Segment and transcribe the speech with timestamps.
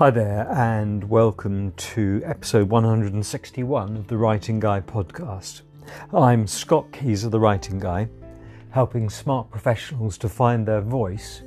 [0.00, 5.60] Hi there, and welcome to episode 161 of the Writing Guy podcast.
[6.14, 8.08] I'm Scott Keys of the Writing Guy,
[8.70, 11.42] helping smart professionals to find their voice,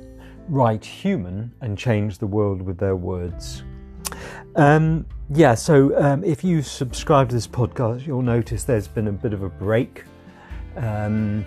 [0.48, 3.64] write human, and change the world with their words.
[4.54, 9.12] Um, yeah, so um, if you subscribe to this podcast, you'll notice there's been a
[9.12, 10.04] bit of a break.
[10.76, 11.44] Um,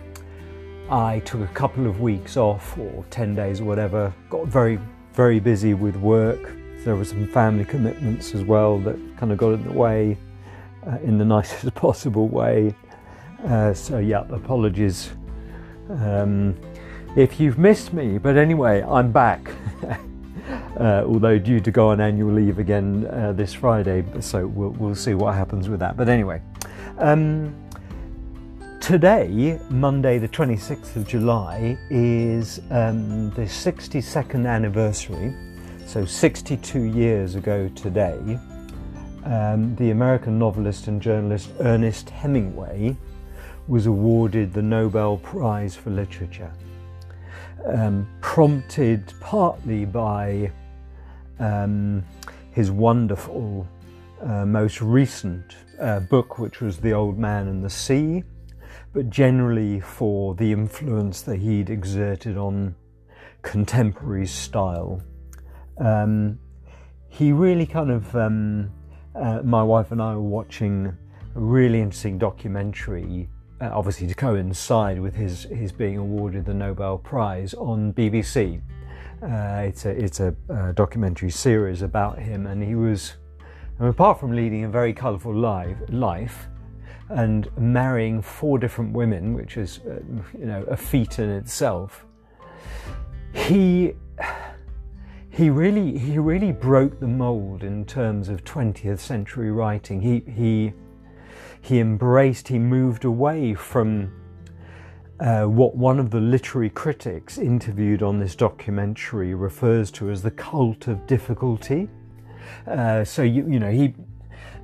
[0.89, 4.77] I took a couple of weeks off, or 10 days or whatever, got very,
[5.13, 9.54] very busy with work there were some family commitments as well that kind of got
[9.54, 10.18] in the way
[10.85, 12.73] uh, in the nicest possible way.
[13.45, 15.12] Uh, so, yeah, apologies
[15.90, 16.55] um,
[17.16, 18.18] if you've missed me.
[18.18, 19.52] But anyway, I'm back.
[20.80, 24.96] uh, although due to go on annual leave again uh, this Friday, so we'll, we'll
[24.96, 25.98] see what happens with that.
[25.98, 26.41] But anyway,
[26.98, 27.55] um,
[28.80, 35.35] today, Monday, the 26th of July, is um, the 62nd anniversary
[35.88, 38.38] so, 62 years ago today,
[39.24, 42.94] um, the American novelist and journalist Ernest Hemingway
[43.70, 46.52] was awarded the Nobel Prize for Literature,
[47.66, 50.52] um, prompted partly by
[51.40, 52.04] um,
[52.51, 53.66] his wonderful,
[54.22, 58.26] uh, most recent uh, book, which was The Old Man and the Sea,
[58.91, 62.76] but generally for the influence that he'd exerted on
[63.41, 65.01] contemporary style.
[65.79, 66.39] Um,
[67.09, 68.72] he really kind of, um,
[69.16, 73.29] uh, my wife and I were watching a really interesting documentary,
[73.61, 78.61] uh, obviously to coincide with his, his being awarded the Nobel Prize on BBC.
[79.22, 83.13] Uh, it's a, it's a, a, documentary series about him, and he was,
[83.79, 86.47] apart from leading a very colourful life, life
[87.09, 90.00] and marrying four different women, which is, uh,
[90.38, 92.05] you know, a feat in itself,
[93.33, 93.94] he
[95.38, 100.01] he really he really broke the mold in terms of 20th century writing.
[100.01, 100.73] He he
[101.61, 104.11] he embraced, he moved away from
[105.19, 110.31] uh, what one of the literary critics interviewed on this documentary refers to as the
[110.31, 111.88] cult of difficulty.
[112.66, 113.94] Uh, so you you know he.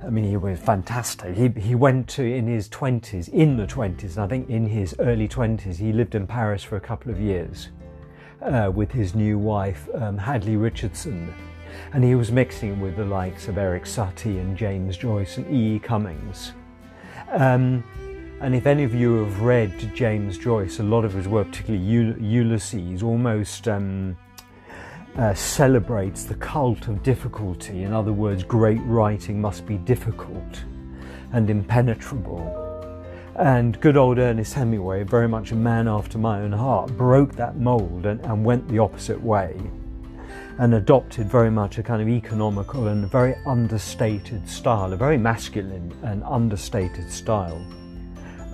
[0.02, 1.34] I mean, he was fantastic.
[1.34, 5.26] He, he went to in his 20s, in the 20s, I think in his early
[5.26, 7.70] 20s, he lived in Paris for a couple of years
[8.44, 11.32] uh, with his new wife, um, Hadley Richardson.
[11.92, 15.76] And he was mixing with the likes of Erik Satie and James Joyce and E.
[15.76, 15.78] E.
[15.78, 16.52] Cummings.
[17.32, 17.82] Um,
[18.40, 21.84] and if any of you have read James Joyce, a lot of his work, particularly
[22.20, 24.16] Ulysses, almost um,
[25.16, 27.84] uh, celebrates the cult of difficulty.
[27.84, 30.64] In other words, great writing must be difficult
[31.32, 32.63] and impenetrable.
[33.36, 37.56] And good old Ernest Hemingway, very much a man after my own heart, broke that
[37.56, 39.60] mould and, and went the opposite way
[40.58, 45.92] and adopted very much a kind of economical and very understated style, a very masculine
[46.02, 47.60] and understated style.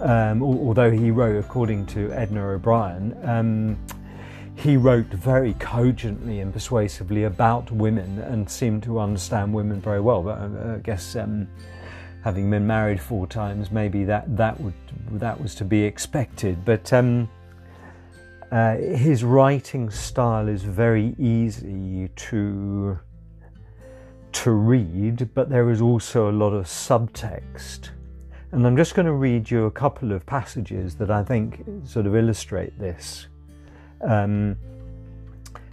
[0.00, 3.78] Um, although he wrote, according to Edna O'Brien, um,
[4.54, 10.22] he wrote very cogently and persuasively about women and seemed to understand women very well.
[10.22, 11.48] But I guess um,
[12.22, 14.74] having been married four times, maybe that that would
[15.12, 16.64] that was to be expected.
[16.64, 17.28] But um,
[18.52, 22.98] uh, his writing style is very easy to
[24.32, 27.90] to read, but there is also a lot of subtext.
[28.52, 32.06] And I'm just going to read you a couple of passages that I think sort
[32.06, 33.28] of illustrate this.
[34.02, 34.56] Um,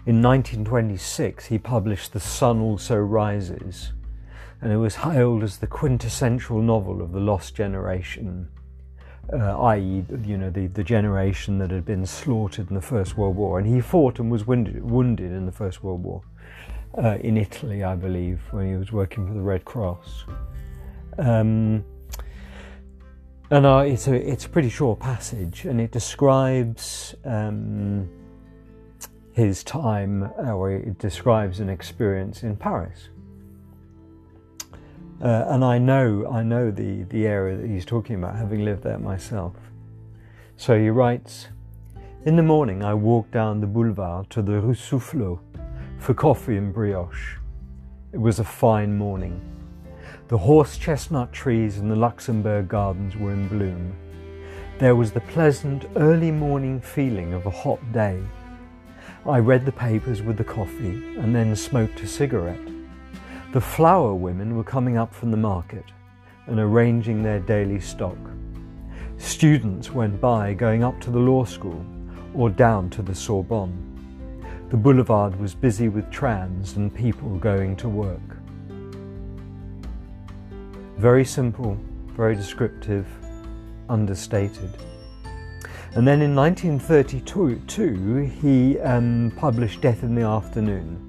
[0.05, 3.93] in 1926, he published The Sun Also Rises
[4.61, 8.47] and it was hailed as the quintessential novel of the lost generation,
[9.31, 13.35] uh, i.e., you know, the, the generation that had been slaughtered in the First World
[13.35, 13.59] War.
[13.59, 16.23] And he fought and was wounded, wounded in the First World War
[16.97, 20.25] uh, in Italy, I believe, when he was working for the Red Cross.
[21.19, 21.83] Um,
[23.49, 28.09] and uh, it's a it's a pretty short passage, and it describes um,
[29.31, 33.09] his time, or it describes an experience in Paris.
[35.21, 38.83] Uh, and I know, I know the, the area that he's talking about, having lived
[38.83, 39.55] there myself.
[40.57, 41.47] So he writes,
[42.25, 45.39] In the morning I walked down the boulevard to the Rue Soufflot
[45.97, 47.37] for coffee and brioche.
[48.13, 49.41] It was a fine morning.
[50.27, 53.95] The horse chestnut trees in the Luxembourg gardens were in bloom.
[54.77, 58.21] There was the pleasant early morning feeling of a hot day.
[59.25, 62.76] I read the papers with the coffee and then smoked a cigarette.
[63.57, 65.85] The flower women were coming up from the market
[66.45, 68.19] and arranging their daily stock.
[69.17, 71.83] Students went by going up to the law school
[72.35, 73.73] or down to the Sorbonne.
[74.69, 78.37] the boulevard was busy with trams and people going to work.
[80.99, 81.79] Very simple,
[82.15, 83.07] very descriptive,
[83.89, 84.69] understated.
[85.95, 91.06] And then in 1932, he um, published Death in the Afternoon,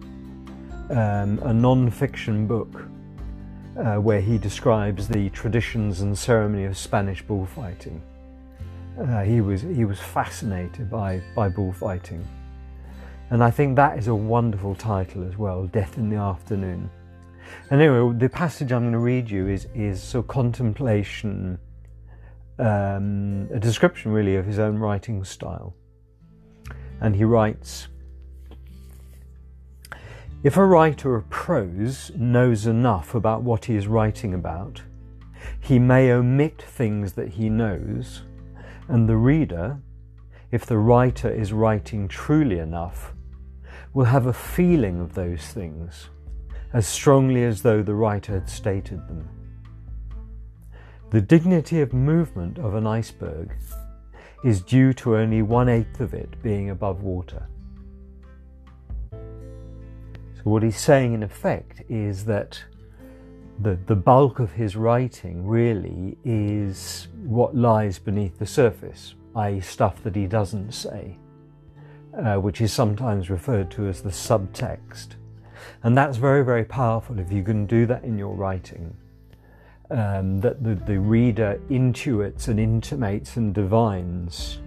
[0.90, 2.84] um, a non fiction book
[3.78, 8.02] uh, where he describes the traditions and ceremony of Spanish bullfighting.
[8.98, 12.26] Uh, he, was, he was fascinated by, by bullfighting.
[13.30, 16.90] And I think that is a wonderful title as well Death in the Afternoon.
[17.70, 21.58] And anyway, the passage I'm going to read you is, is of contemplation,
[22.58, 25.74] um, a description really of his own writing style.
[27.00, 27.88] And he writes
[30.44, 34.80] If a writer of prose knows enough about what he is writing about,
[35.58, 38.22] he may omit things that he knows,
[38.86, 39.80] and the reader,
[40.52, 43.14] if the writer is writing truly enough,
[43.92, 46.08] will have a feeling of those things
[46.72, 49.28] as strongly as though the writer had stated them.
[51.10, 53.50] The dignity of movement of an iceberg
[54.44, 57.48] is due to only one eighth of it being above water.
[60.48, 62.64] What he's saying in effect is that
[63.60, 70.02] the, the bulk of his writing really is what lies beneath the surface, i.e., stuff
[70.04, 71.18] that he doesn't say,
[72.16, 75.16] uh, which is sometimes referred to as the subtext.
[75.82, 78.96] And that's very, very powerful if you can do that in your writing.
[79.90, 84.60] Um, that the, the reader intuits and intimates and divines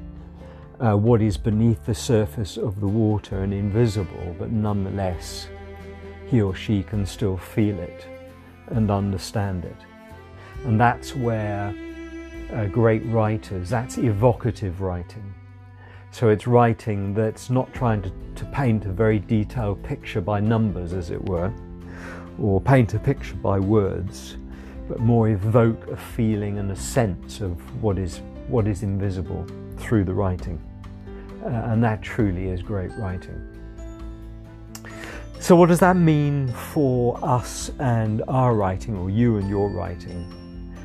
[0.79, 5.47] uh, what is beneath the surface of the water and invisible, but nonetheless,
[6.31, 8.07] he or she can still feel it
[8.67, 9.75] and understand it.
[10.63, 11.75] And that's where
[12.53, 15.33] uh, great writers, that's evocative writing.
[16.11, 20.93] So it's writing that's not trying to, to paint a very detailed picture by numbers,
[20.93, 21.51] as it were,
[22.39, 24.37] or paint a picture by words,
[24.87, 27.51] but more evoke a feeling and a sense of
[27.83, 29.45] what is, what is invisible
[29.77, 30.61] through the writing.
[31.43, 33.50] Uh, and that truly is great writing.
[35.41, 40.31] So, what does that mean for us and our writing, or you and your writing?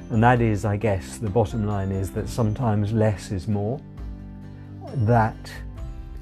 [0.08, 3.78] And that is, I guess, the bottom line is that sometimes less is more
[5.04, 5.52] that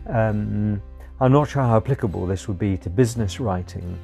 [0.08, 0.82] um,
[1.20, 3.96] I'm not sure how applicable this would be to business writing,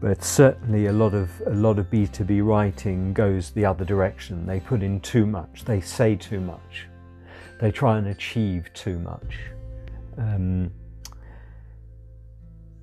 [0.00, 4.44] but certainly a lot of a lot of B2B writing goes the other direction.
[4.44, 6.88] They put in too much, they say too much,
[7.58, 9.38] they try and achieve too much.
[10.18, 10.70] Um,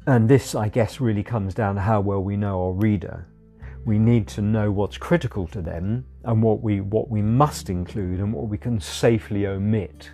[0.06, 3.28] and this, I guess, really comes down to how well we know our reader.
[3.86, 8.20] We need to know what's critical to them and what we what we must include
[8.20, 10.12] and what we can safely omit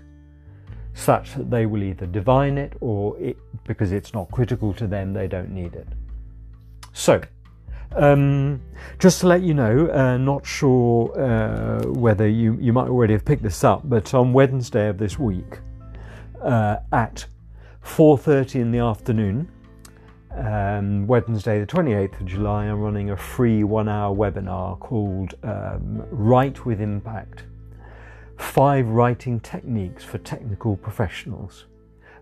[0.94, 5.14] such that they will either divine it or it, because it's not critical to them,
[5.14, 5.88] they don't need it.
[6.94, 7.22] So,
[7.96, 8.62] um,
[9.00, 13.26] just to let you know, uh, not sure uh, whether you, you might already have
[13.26, 15.60] picked this up, but on Wednesday of this week
[16.42, 17.26] uh, at
[17.84, 19.50] 4.30 in the afternoon,
[20.32, 26.66] um, Wednesday the 28th of July, I'm running a free one-hour webinar called um, Write
[26.66, 27.44] with Impact
[28.40, 31.66] five writing techniques for technical professionals.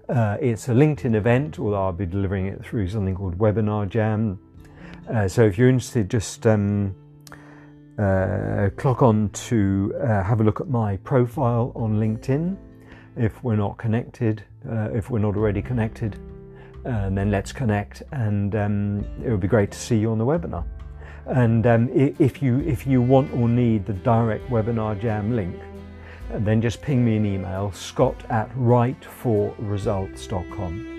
[0.09, 4.39] Uh, it's a LinkedIn event, although I'll be delivering it through something called Webinar Jam.
[5.09, 6.95] Uh, so if you're interested, just um,
[7.99, 12.57] uh, clock on to uh, have a look at my profile on LinkedIn.
[13.15, 16.19] If we're not connected, uh, if we're not already connected,
[16.87, 18.03] and then let's connect.
[18.11, 20.65] And um, it would be great to see you on the webinar.
[21.27, 25.59] And um, if you if you want or need the direct Webinar Jam link,
[26.29, 30.93] then just ping me an email, scott at writeforresults.com.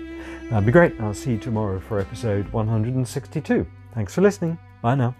[0.49, 0.99] That'd be great.
[0.99, 3.67] I'll see you tomorrow for episode 162.
[3.93, 4.57] Thanks for listening.
[4.81, 5.15] Bye now.